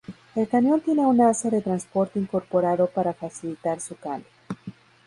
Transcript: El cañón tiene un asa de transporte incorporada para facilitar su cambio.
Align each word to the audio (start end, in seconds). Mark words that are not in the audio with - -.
El 0.33 0.49
cañón 0.49 0.81
tiene 0.81 1.05
un 1.05 1.21
asa 1.21 1.51
de 1.51 1.61
transporte 1.61 2.17
incorporada 2.17 2.87
para 2.87 3.13
facilitar 3.13 3.79
su 3.79 3.95
cambio. 3.97 4.25